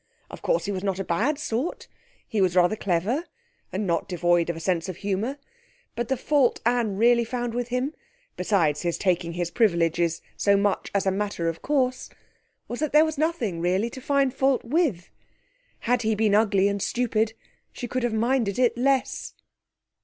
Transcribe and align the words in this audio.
Of 0.31 0.41
course, 0.41 0.65
he 0.65 0.71
was 0.71 0.83
not 0.83 0.97
a 0.97 1.03
bad 1.03 1.37
sort. 1.37 1.87
He 2.27 2.41
was 2.41 2.55
rather 2.55 2.75
clever, 2.75 3.25
and 3.71 3.85
not 3.85 4.07
devoid 4.09 4.49
of 4.49 4.55
a 4.55 4.59
sense 4.59 4.89
of 4.89 4.97
humour, 5.05 5.37
but 5.95 6.07
the 6.07 6.17
fault 6.17 6.59
Anne 6.65 6.97
really 6.97 7.23
found 7.23 7.53
with 7.53 7.67
him, 7.67 7.93
besides 8.35 8.81
his 8.81 8.97
taking 8.97 9.33
his 9.33 9.51
privileges 9.51 10.23
so 10.35 10.57
much 10.57 10.89
as 10.95 11.05
a 11.05 11.11
matter 11.11 11.47
of 11.47 11.61
course, 11.61 12.09
was 12.67 12.79
that 12.79 12.93
there 12.93 13.05
was 13.05 13.19
nothing, 13.19 13.61
really, 13.61 13.91
to 13.91 14.01
find 14.01 14.33
fault 14.33 14.63
with. 14.63 15.11
Had 15.81 16.01
he 16.01 16.15
been 16.15 16.33
ugly 16.33 16.67
and 16.67 16.81
stupid, 16.81 17.35
she 17.71 17.87
could 17.87 18.01
have 18.01 18.11
minded 18.11 18.57
it 18.57 18.75
less. 18.75 19.35